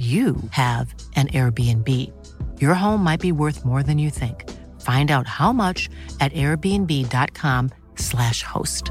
[0.00, 1.86] you have an Airbnb.
[2.58, 4.48] Your home might be worth more than you think.
[4.80, 8.90] Find out how much at airbnb.com/slash host.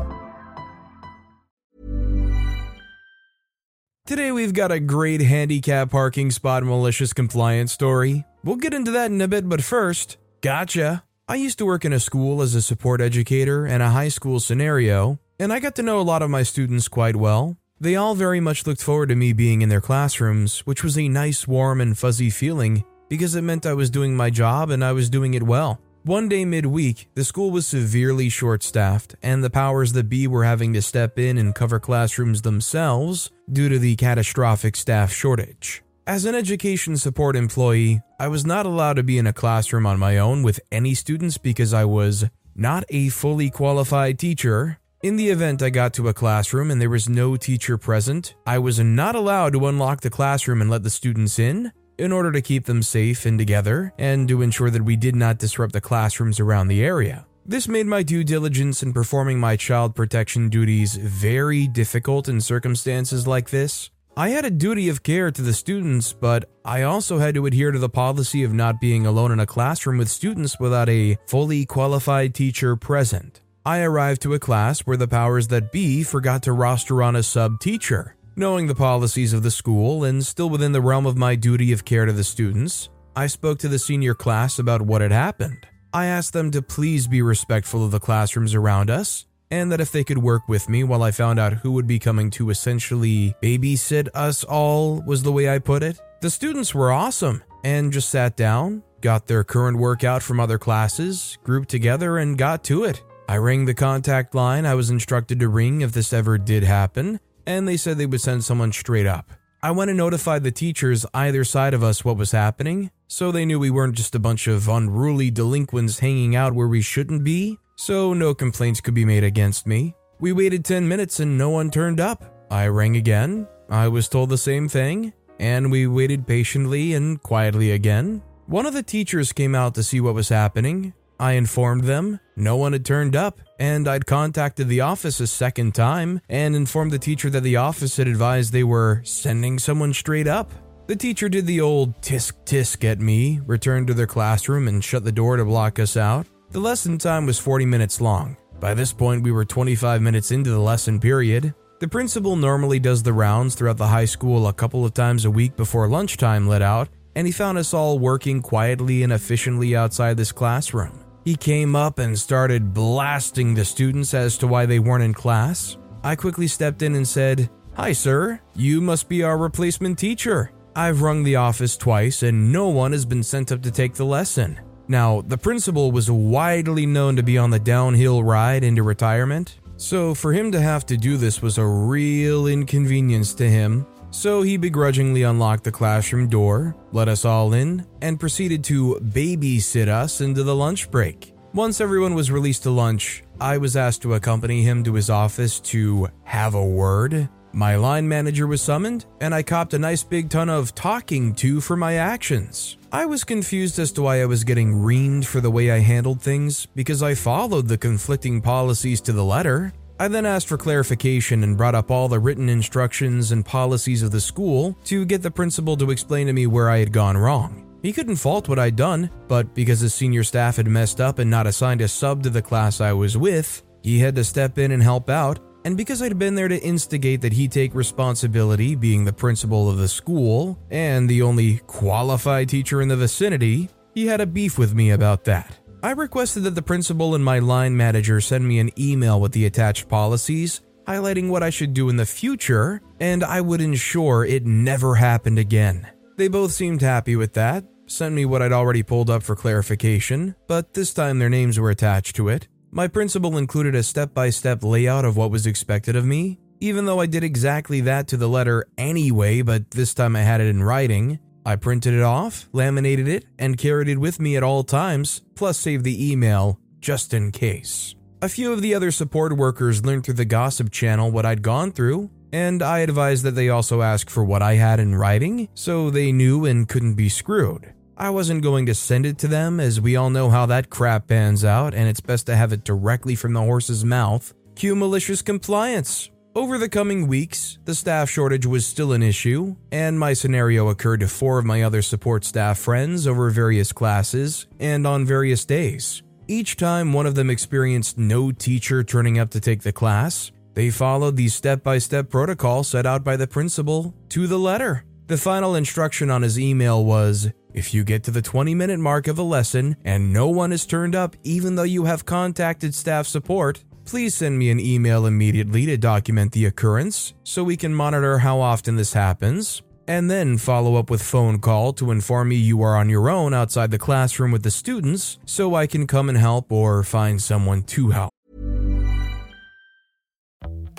[4.06, 8.24] Today we've got a great handicap parking spot malicious compliance story.
[8.44, 11.04] We'll get into that in a bit, but first, gotcha.
[11.28, 14.40] I used to work in a school as a support educator in a high school
[14.40, 17.59] scenario, and I got to know a lot of my students quite well.
[17.82, 21.08] They all very much looked forward to me being in their classrooms, which was a
[21.08, 24.92] nice, warm, and fuzzy feeling because it meant I was doing my job and I
[24.92, 25.80] was doing it well.
[26.04, 30.44] One day midweek, the school was severely short staffed, and the powers that be were
[30.44, 35.82] having to step in and cover classrooms themselves due to the catastrophic staff shortage.
[36.06, 40.00] As an education support employee, I was not allowed to be in a classroom on
[40.00, 45.30] my own with any students because I was not a fully qualified teacher in the
[45.30, 49.16] event I got to a classroom and there was no teacher present, I was not
[49.16, 52.82] allowed to unlock the classroom and let the students in in order to keep them
[52.82, 56.84] safe and together and to ensure that we did not disrupt the classrooms around the
[56.84, 57.26] area.
[57.46, 63.26] This made my due diligence in performing my child protection duties very difficult in circumstances
[63.26, 63.90] like this.
[64.18, 67.72] I had a duty of care to the students, but I also had to adhere
[67.72, 71.66] to the policy of not being alone in a classroom with students without a fully
[71.66, 73.42] qualified teacher present.
[73.66, 77.24] I arrived to a class where the powers that be forgot to roster on a
[77.24, 78.16] sub teacher.
[78.36, 81.84] Knowing the policies of the school and still within the realm of my duty of
[81.84, 85.68] care to the students, I spoke to the senior class about what had happened.
[85.94, 89.92] I asked them to please be respectful of the classrooms around us and that if
[89.92, 93.36] they could work with me while I found out who would be coming to essentially
[93.42, 96.00] babysit us all, was the way I put it.
[96.22, 101.38] The students were awesome and just sat down, got their current workout from other classes,
[101.44, 103.02] grouped together, and got to it.
[103.30, 107.20] I rang the contact line I was instructed to ring if this ever did happen,
[107.46, 109.30] and they said they would send someone straight up.
[109.62, 113.46] I went and notified the teachers either side of us what was happening, so they
[113.46, 117.60] knew we weren't just a bunch of unruly delinquents hanging out where we shouldn't be,
[117.76, 119.94] so no complaints could be made against me.
[120.20, 122.24] We waited 10 minutes and no one turned up.
[122.50, 127.74] I rang again, I was told the same thing, and we waited patiently and quietly
[127.74, 128.24] again.
[128.48, 132.56] One of the teachers came out to see what was happening, I informed them no
[132.56, 136.98] one had turned up, and I'd contacted the office a second time and informed the
[136.98, 140.54] teacher that the office had advised they were sending someone straight up.
[140.88, 145.04] The teacher did the old tisk tisk at me, returned to their classroom, and shut
[145.04, 146.28] the door to block us out.
[146.52, 148.38] The lesson time was 40 minutes long.
[148.62, 151.54] By this point, we were 25 minutes into the lesson period.
[151.82, 155.32] The principal normally does the rounds throughout the high school a couple of times a
[155.32, 160.16] week before lunchtime let out, and he found us all working quietly and efficiently outside
[160.16, 161.04] this classroom.
[161.30, 165.78] He came up and started blasting the students as to why they weren't in class.
[166.04, 168.42] I quickly stepped in and said, Hi, sir.
[168.56, 170.52] You must be our replacement teacher.
[170.76, 174.08] I've rung the office twice and no one has been sent up to take the
[174.08, 174.60] lesson.
[174.88, 180.16] Now, the principal was widely known to be on the downhill ride into retirement, so
[180.16, 184.58] for him to have to do this was a real inconvenience to him, so he
[184.58, 190.44] begrudgingly unlocked the classroom door, let us all in, and proceeded to babysit us into
[190.44, 191.34] the lunch break.
[191.54, 195.60] Once everyone was released to lunch, I was asked to accompany him to his office
[195.62, 197.28] to have a word.
[197.52, 201.60] My line manager was summoned, and I copped a nice big ton of talking to
[201.60, 202.78] for my actions.
[202.92, 206.22] I was confused as to why I was getting reamed for the way I handled
[206.22, 209.74] things because I followed the conflicting policies to the letter.
[210.02, 214.12] I then asked for clarification and brought up all the written instructions and policies of
[214.12, 217.66] the school to get the principal to explain to me where I had gone wrong.
[217.82, 221.30] He couldn't fault what I'd done, but because his senior staff had messed up and
[221.30, 224.72] not assigned a sub to the class I was with, he had to step in
[224.72, 229.04] and help out, and because I'd been there to instigate that he take responsibility, being
[229.04, 234.22] the principal of the school and the only qualified teacher in the vicinity, he had
[234.22, 235.58] a beef with me about that.
[235.82, 239.46] I requested that the principal and my line manager send me an email with the
[239.46, 244.46] attached policies, highlighting what I should do in the future, and I would ensure it
[244.46, 245.88] never happened again.
[246.18, 250.36] They both seemed happy with that, sent me what I'd already pulled up for clarification,
[250.48, 252.50] but this time their names were attached to it.
[252.72, 256.86] My principal included a step by step layout of what was expected of me, even
[256.86, 260.48] though I did exactly that to the letter anyway, but this time I had it
[260.48, 261.20] in writing.
[261.46, 265.58] I printed it off, laminated it, and carried it with me at all times, plus
[265.58, 267.96] saved the email just in case.
[268.22, 271.72] A few of the other support workers learned through the gossip channel what I'd gone
[271.72, 275.90] through, and I advised that they also ask for what I had in writing so
[275.90, 277.74] they knew and couldn't be screwed.
[277.98, 281.08] I wasn't going to send it to them as we all know how that crap
[281.08, 284.34] pans out, and it's best to have it directly from the horse's mouth.
[284.56, 286.10] Cue malicious compliance.
[286.36, 291.00] Over the coming weeks, the staff shortage was still an issue, and my scenario occurred
[291.00, 296.04] to four of my other support staff friends over various classes and on various days.
[296.28, 300.70] Each time one of them experienced no teacher turning up to take the class, they
[300.70, 304.86] followed the step by step protocol set out by the principal to the letter.
[305.08, 309.08] The final instruction on his email was if you get to the 20 minute mark
[309.08, 313.08] of a lesson and no one is turned up, even though you have contacted staff
[313.08, 318.20] support, please send me an email immediately to document the occurrence so we can monitor
[318.20, 322.62] how often this happens, and then follow up with phone call to inform me you
[322.62, 326.20] are on your own outside the classroom with the students so I can come and
[326.20, 328.12] help or find someone to help.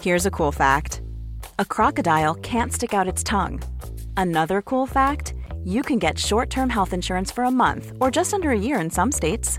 [0.01, 1.03] Here's a cool fact
[1.59, 3.61] a crocodile can't stick out its tongue.
[4.17, 5.35] Another cool fact
[5.65, 8.81] you can get short term health insurance for a month or just under a year
[8.81, 9.59] in some states.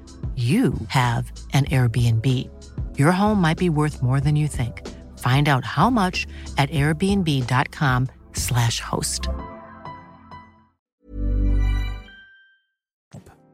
[0.35, 2.49] you have an Airbnb.
[2.97, 4.87] Your home might be worth more than you think.
[5.19, 6.25] Find out how much
[6.57, 9.27] at airbnb.com/slash host.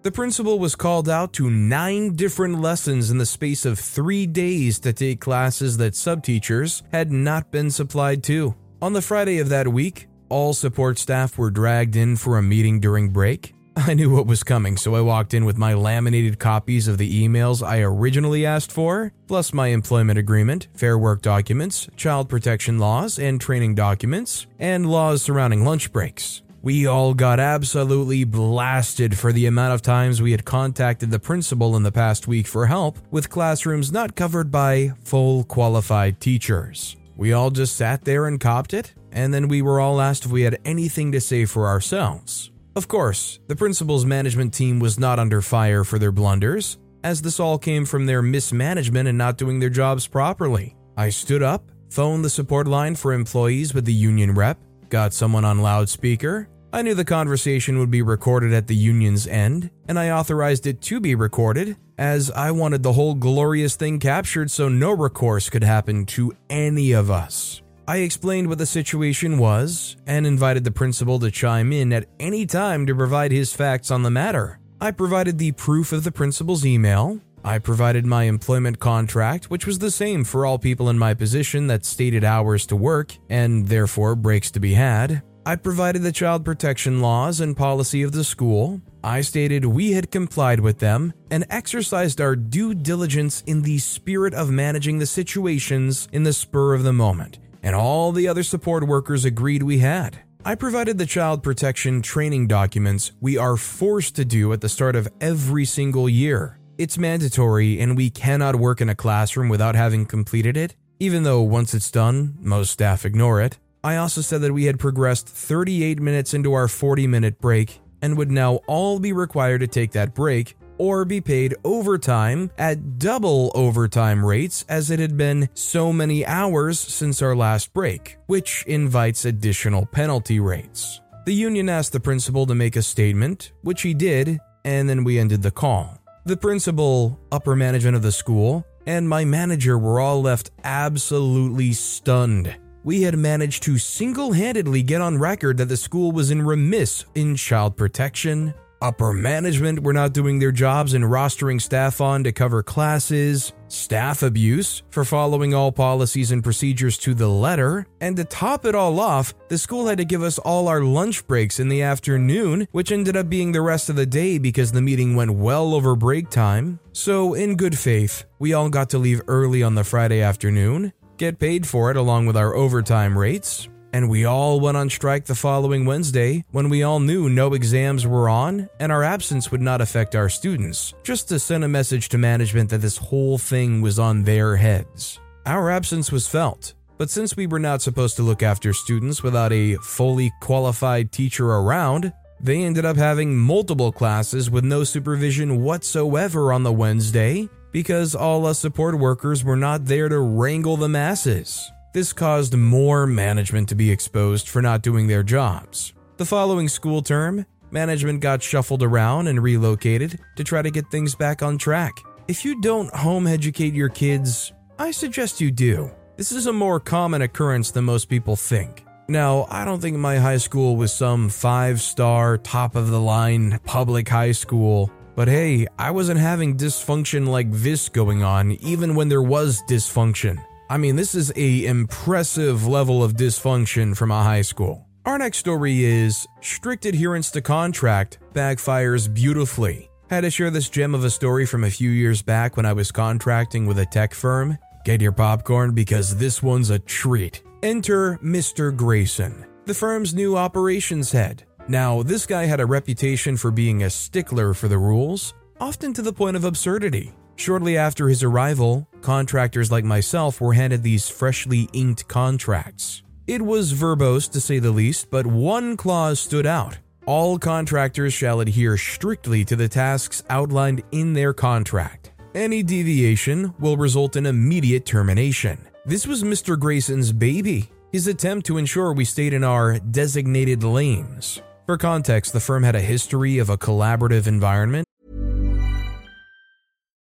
[0.04, 4.80] The principal was called out to nine different lessons in the space of three days
[4.80, 8.56] to take classes that subteachers had not been supplied to.
[8.82, 12.80] On the Friday of that week, all support staff were dragged in for a meeting
[12.80, 13.54] during break.
[13.86, 17.28] I knew what was coming, so I walked in with my laminated copies of the
[17.28, 23.20] emails I originally asked for, plus my employment agreement, fair work documents, child protection laws
[23.20, 26.42] and training documents, and laws surrounding lunch breaks.
[26.64, 31.76] We all got absolutely blasted for the amount of times we had contacted the principal
[31.76, 36.96] in the past week for help with classrooms not covered by full qualified teachers.
[37.16, 40.32] We all just sat there and copped it, and then we were all asked if
[40.32, 42.50] we had anything to say for ourselves.
[42.78, 47.40] Of course, the principal's management team was not under fire for their blunders, as this
[47.40, 50.76] all came from their mismanagement and not doing their jobs properly.
[50.96, 54.60] I stood up, phoned the support line for employees with the union rep,
[54.90, 56.50] got someone on loudspeaker.
[56.72, 60.80] I knew the conversation would be recorded at the union's end, and I authorized it
[60.84, 65.64] to be recorded, as I wanted the whole glorious thing captured so no recourse could
[65.64, 67.64] happen to any of us.
[67.90, 72.46] I explained what the situation was and invited the principal to chime in at any
[72.46, 74.60] time to provide his facts on the matter.
[74.82, 77.22] I provided the proof of the principal's email.
[77.46, 81.68] I provided my employment contract, which was the same for all people in my position
[81.68, 85.24] that stated hours to work and therefore breaks to be had.
[85.46, 88.82] I provided the child protection laws and policy of the school.
[89.02, 94.34] I stated we had complied with them and exercised our due diligence in the spirit
[94.34, 98.88] of managing the situations in the spur of the moment and all the other support
[98.88, 100.20] workers agreed we had.
[100.46, 104.96] I provided the child protection training documents we are forced to do at the start
[104.96, 106.60] of every single year.
[106.78, 111.42] It's mandatory, and we cannot work in a classroom without having completed it, even though
[111.42, 113.58] once it's done, most staff ignore it.
[113.84, 118.18] I also said that we had progressed 38 minutes into our 40 minute break and
[118.18, 123.52] would now all be required to take that break or be paid overtime at double
[123.56, 129.26] overtime rates as it had been so many hours since our last break, which invites
[129.26, 131.02] additional penalty rates.
[131.26, 135.20] The union asked the principal to make a statement, which he did, and then we
[135.20, 136.00] ended the call.
[136.26, 142.56] The principal, upper management of the school, and my manager were all left absolutely stunned.
[142.84, 147.04] We had managed to single handedly get on record that the school was in remiss
[147.16, 152.32] in child protection, upper management were not doing their jobs and rostering staff on to
[152.32, 158.24] cover classes, staff abuse for following all policies and procedures to the letter, and to
[158.24, 161.70] top it all off, the school had to give us all our lunch breaks in
[161.70, 165.32] the afternoon, which ended up being the rest of the day because the meeting went
[165.32, 166.80] well over break time.
[166.94, 171.40] So, in good faith, we all got to leave early on the Friday afternoon, get
[171.40, 175.36] paid for it along with our overtime rates, and we all went on strike the
[175.36, 179.82] following Wednesday when we all knew no exams were on and our absence would not
[179.82, 184.00] affect our students, just to send a message to management that this whole thing was
[184.00, 185.20] on their heads.
[185.46, 189.54] Our absence was felt, but since we were not supposed to look after students without
[189.54, 196.54] a fully qualified teacher around, they ended up having multiple classes with no supervision whatsoever
[196.54, 201.72] on the Wednesday because all us support workers were not there to wrangle the masses.
[201.94, 205.94] This caused more management to be exposed for not doing their jobs.
[206.18, 211.16] The following school term, management got shuffled around and relocated to try to get things
[211.16, 211.94] back on track.
[212.28, 215.90] If you don't home educate your kids, I suggest you do.
[216.18, 218.84] This is a more common occurrence than most people think.
[219.08, 223.60] Now, I don't think my high school was some five star, top of the line
[223.64, 229.08] public high school, but hey, I wasn't having dysfunction like this going on even when
[229.08, 230.44] there was dysfunction.
[230.70, 234.86] I mean, this is a impressive level of dysfunction from a high school.
[235.06, 239.90] Our next story is strict adherence to contract backfires beautifully.
[240.10, 242.74] Had to share this gem of a story from a few years back when I
[242.74, 244.58] was contracting with a tech firm.
[244.84, 247.44] Get your popcorn because this one's a treat.
[247.64, 248.76] Enter Mr.
[248.76, 251.46] Grayson, the firm's new operations head.
[251.70, 256.02] Now, this guy had a reputation for being a stickler for the rules, often to
[256.02, 257.14] the point of absurdity.
[257.38, 263.04] Shortly after his arrival, contractors like myself were handed these freshly inked contracts.
[263.28, 266.80] It was verbose to say the least, but one clause stood out.
[267.06, 272.12] All contractors shall adhere strictly to the tasks outlined in their contract.
[272.34, 275.60] Any deviation will result in immediate termination.
[275.86, 276.60] This was Mr.
[276.60, 281.40] Grayson's baby, his attempt to ensure we stayed in our designated lanes.
[281.68, 284.87] For context, the firm had a history of a collaborative environment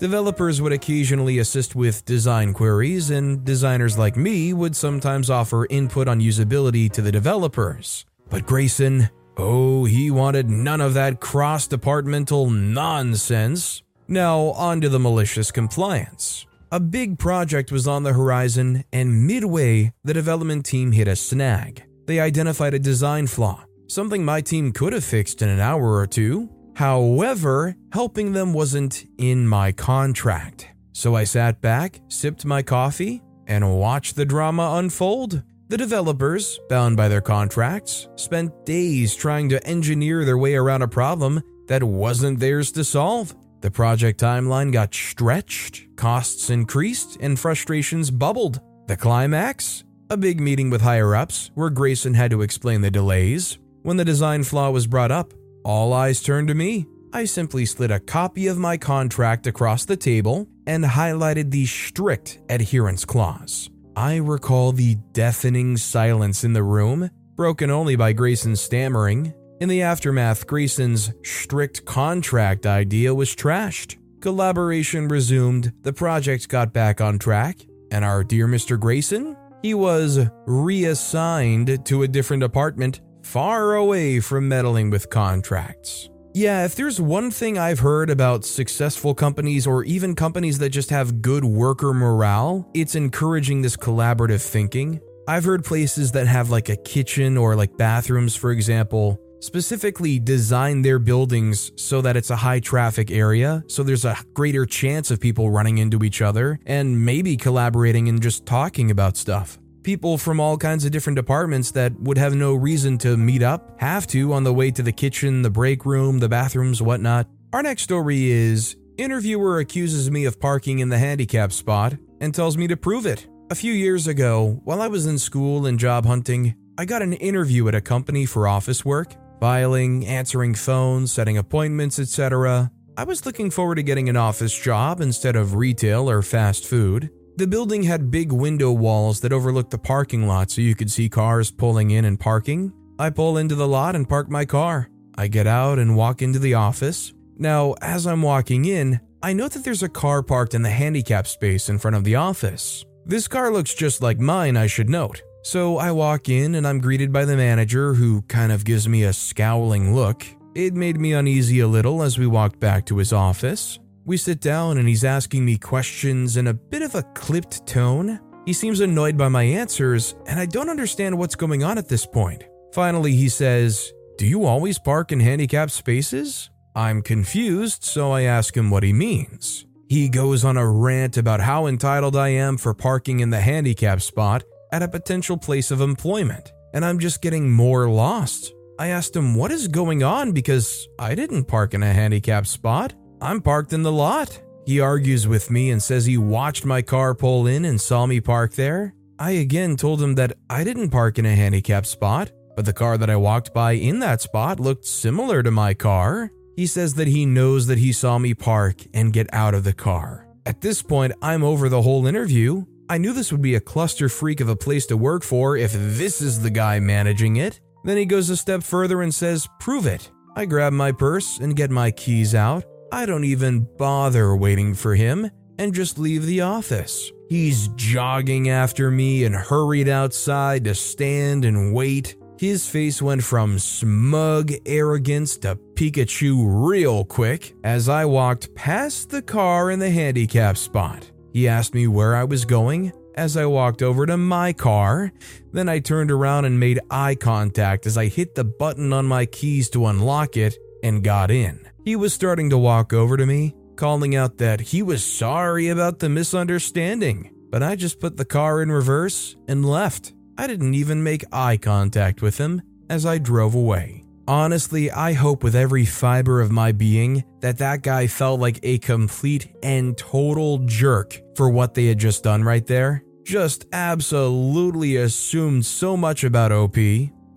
[0.00, 6.08] Developers would occasionally assist with design queries, and designers like me would sometimes offer input
[6.08, 8.06] on usability to the developers.
[8.30, 13.82] But Grayson, oh, he wanted none of that cross departmental nonsense.
[14.08, 16.46] Now, on to the malicious compliance.
[16.72, 21.84] A big project was on the horizon, and midway, the development team hit a snag.
[22.06, 26.06] They identified a design flaw, something my team could have fixed in an hour or
[26.06, 30.68] two, However, helping them wasn't in my contract.
[30.92, 35.42] So I sat back, sipped my coffee, and watched the drama unfold.
[35.68, 40.88] The developers, bound by their contracts, spent days trying to engineer their way around a
[40.88, 43.34] problem that wasn't theirs to solve.
[43.60, 48.60] The project timeline got stretched, costs increased, and frustrations bubbled.
[48.86, 49.84] The climax?
[50.10, 53.58] A big meeting with higher ups where Grayson had to explain the delays.
[53.82, 55.32] When the design flaw was brought up,
[55.64, 56.86] all eyes turned to me.
[57.12, 62.38] I simply slid a copy of my contract across the table and highlighted the strict
[62.48, 63.68] adherence clause.
[63.96, 69.34] I recall the deafening silence in the room, broken only by Grayson's stammering.
[69.60, 73.96] In the aftermath, Grayson's strict contract idea was trashed.
[74.20, 77.58] Collaboration resumed, the project got back on track,
[77.90, 78.78] and our dear Mr.
[78.78, 79.36] Grayson?
[79.62, 86.08] He was reassigned to a different apartment far away from meddling with contracts.
[86.32, 90.90] Yeah, if there's one thing I've heard about successful companies or even companies that just
[90.90, 95.00] have good worker morale, it's encouraging this collaborative thinking.
[95.26, 100.82] I've heard places that have like a kitchen or like bathrooms, for example, specifically design
[100.82, 105.18] their buildings so that it's a high traffic area, so there's a greater chance of
[105.18, 109.58] people running into each other and maybe collaborating and just talking about stuff.
[109.90, 113.80] People from all kinds of different departments that would have no reason to meet up
[113.80, 117.26] have to on the way to the kitchen, the break room, the bathrooms, whatnot.
[117.52, 122.56] Our next story is Interviewer accuses me of parking in the handicap spot and tells
[122.56, 123.26] me to prove it.
[123.50, 127.14] A few years ago, while I was in school and job hunting, I got an
[127.14, 132.70] interview at a company for office work, filing, answering phones, setting appointments, etc.
[132.96, 137.10] I was looking forward to getting an office job instead of retail or fast food.
[137.36, 141.08] The building had big window walls that overlooked the parking lot so you could see
[141.08, 142.72] cars pulling in and parking.
[142.98, 144.90] I pull into the lot and park my car.
[145.16, 147.12] I get out and walk into the office.
[147.38, 151.26] Now, as I'm walking in, I note that there's a car parked in the handicap
[151.26, 152.84] space in front of the office.
[153.06, 155.22] This car looks just like mine, I should note.
[155.42, 159.04] So I walk in and I'm greeted by the manager who kind of gives me
[159.04, 160.26] a scowling look.
[160.54, 163.78] It made me uneasy a little as we walked back to his office.
[164.10, 168.18] We sit down and he's asking me questions in a bit of a clipped tone.
[168.44, 172.06] He seems annoyed by my answers, and I don't understand what's going on at this
[172.06, 172.42] point.
[172.72, 176.50] Finally, he says, Do you always park in handicapped spaces?
[176.74, 179.64] I'm confused, so I ask him what he means.
[179.88, 184.00] He goes on a rant about how entitled I am for parking in the handicap
[184.00, 188.52] spot at a potential place of employment, and I'm just getting more lost.
[188.76, 192.94] I asked him what is going on because I didn't park in a handicapped spot.
[193.22, 194.40] I'm parked in the lot.
[194.64, 198.20] He argues with me and says he watched my car pull in and saw me
[198.20, 198.94] park there.
[199.18, 202.96] I again told him that I didn't park in a handicapped spot, but the car
[202.96, 206.30] that I walked by in that spot looked similar to my car.
[206.56, 209.72] He says that he knows that he saw me park and get out of the
[209.72, 210.26] car.
[210.46, 212.64] At this point, I'm over the whole interview.
[212.88, 215.72] I knew this would be a cluster freak of a place to work for if
[215.72, 217.60] this is the guy managing it.
[217.84, 220.10] Then he goes a step further and says, Prove it.
[220.36, 222.64] I grab my purse and get my keys out.
[222.92, 227.12] I don't even bother waiting for him and just leave the office.
[227.28, 232.16] He's jogging after me and hurried outside to stand and wait.
[232.38, 239.22] His face went from smug arrogance to Pikachu real quick as I walked past the
[239.22, 241.08] car in the handicap spot.
[241.32, 245.12] He asked me where I was going as I walked over to my car.
[245.52, 249.26] Then I turned around and made eye contact as I hit the button on my
[249.26, 251.68] keys to unlock it and got in.
[251.84, 255.98] He was starting to walk over to me, calling out that he was sorry about
[255.98, 260.12] the misunderstanding, but I just put the car in reverse and left.
[260.36, 264.04] I didn't even make eye contact with him as I drove away.
[264.28, 268.78] Honestly, I hope with every fiber of my being that that guy felt like a
[268.78, 273.02] complete and total jerk for what they had just done right there.
[273.24, 276.76] Just absolutely assumed so much about OP.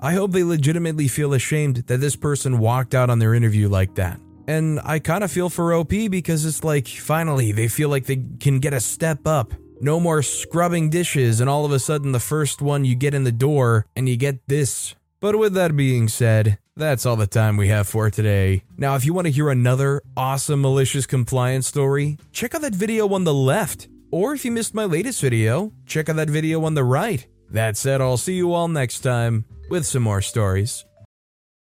[0.03, 3.95] I hope they legitimately feel ashamed that this person walked out on their interview like
[3.95, 4.19] that.
[4.49, 8.21] And I kind of feel for OP because it's like finally they feel like they
[8.41, 9.53] can get a step up.
[9.79, 13.23] No more scrubbing dishes, and all of a sudden, the first one you get in
[13.23, 14.93] the door and you get this.
[15.21, 18.65] But with that being said, that's all the time we have for today.
[18.75, 23.07] Now, if you want to hear another awesome malicious compliance story, check out that video
[23.13, 23.87] on the left.
[24.11, 27.25] Or if you missed my latest video, check out that video on the right.
[27.49, 30.85] That said, I'll see you all next time with some more stories.